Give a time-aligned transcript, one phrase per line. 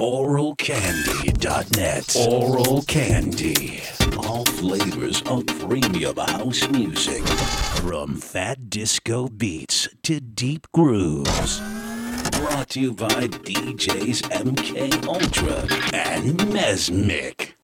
[0.00, 2.16] oralcandy.net.
[2.28, 3.82] Oral Candy.
[4.18, 7.26] All flavors of premium house music.
[7.82, 11.58] From fat disco beats to deep grooves.
[12.30, 17.57] Brought to you by DJs MK Ultra and Mesmic.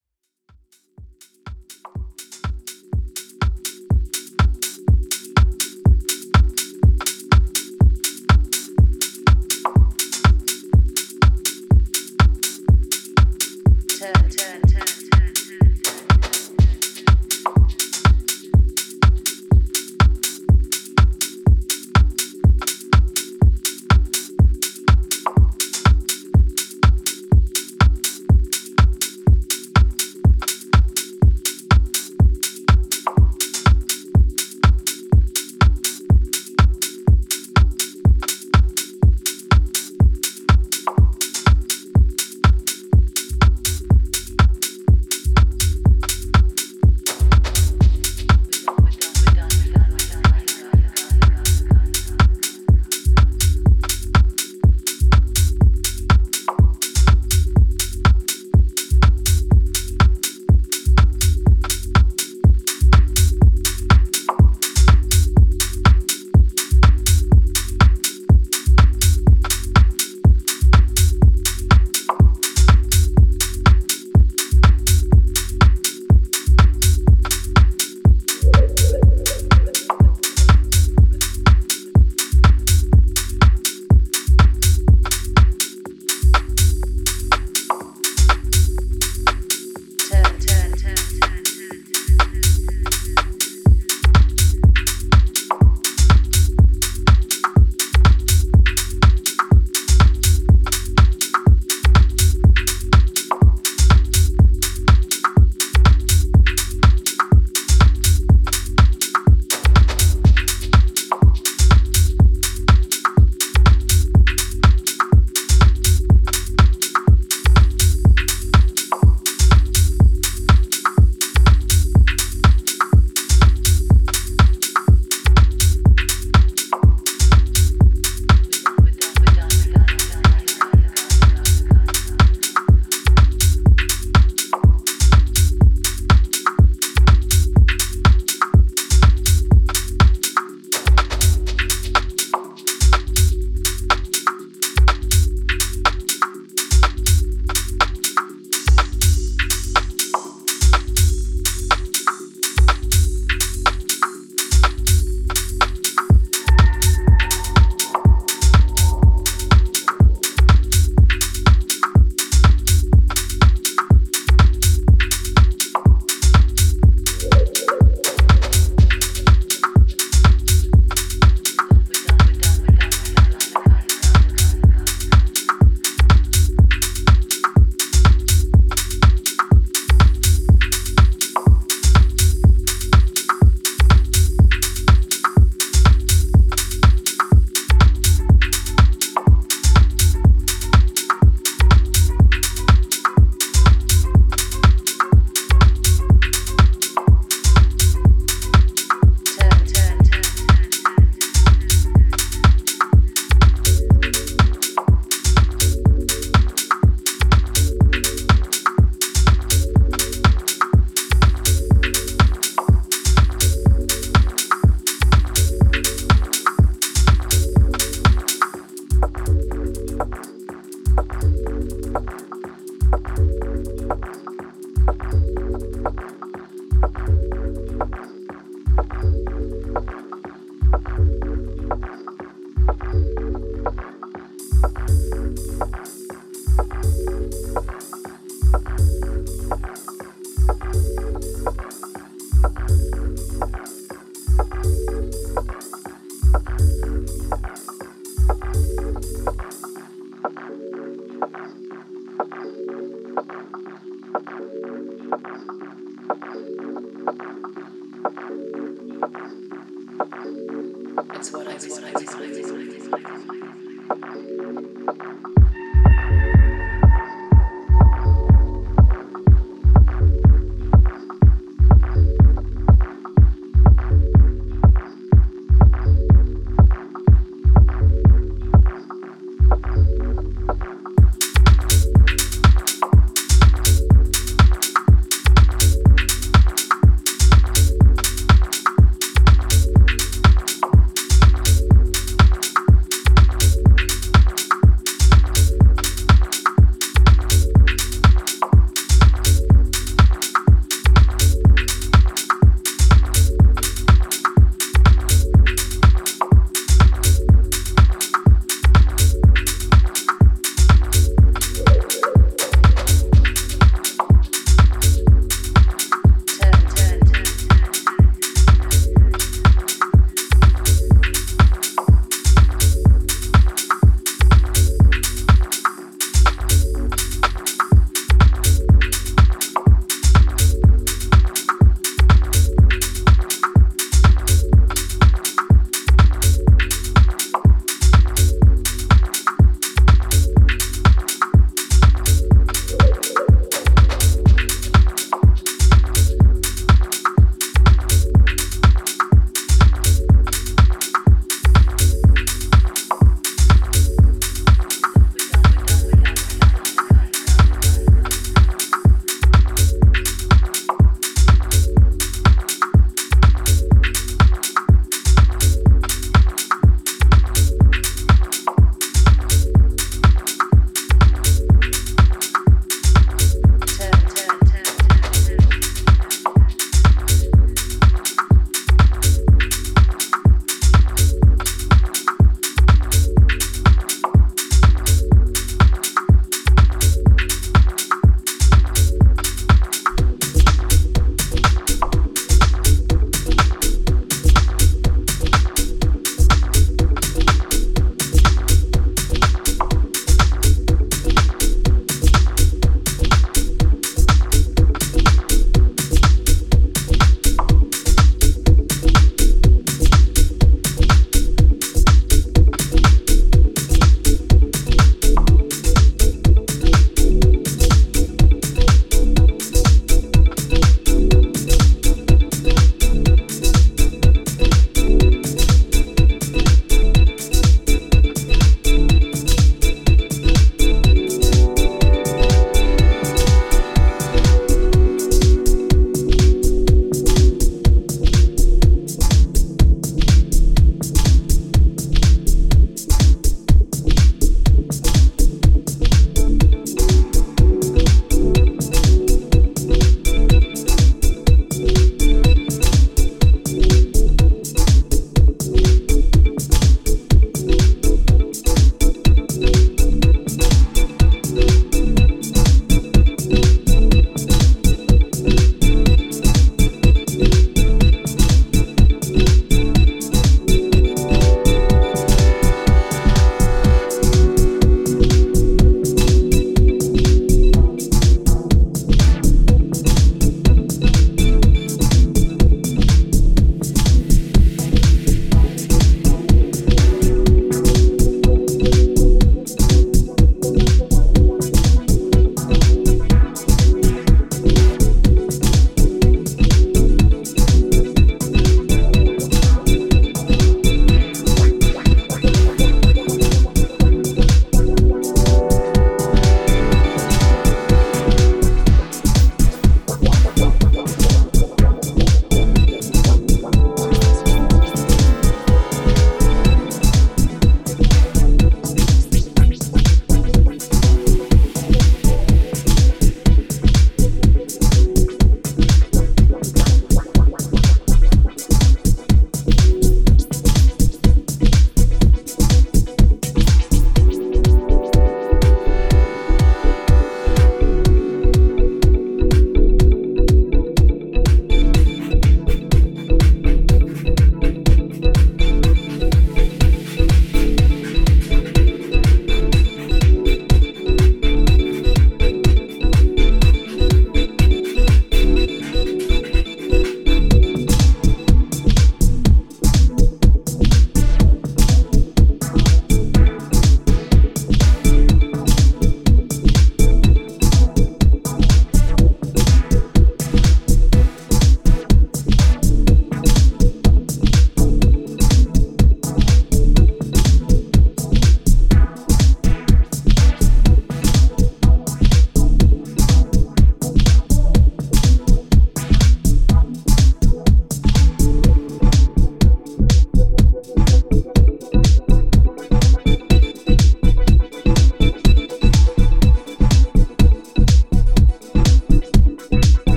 [261.09, 261.75] That's what I was.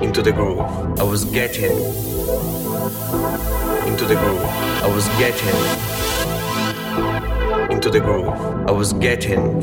[0.00, 0.60] into the groove.
[1.00, 1.72] I was getting
[3.86, 4.44] into the groove.
[4.82, 5.48] I was getting
[7.70, 8.28] into the groove.
[8.68, 9.62] I was getting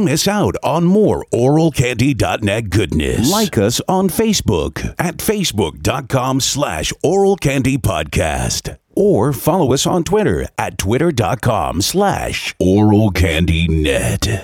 [0.00, 3.30] Don't miss out on more oralcandy.net goodness.
[3.30, 8.78] Like us on Facebook at facebook.com slash oralcandypodcast.
[8.96, 14.42] Or follow us on Twitter at twitter.com slash oralcandynet.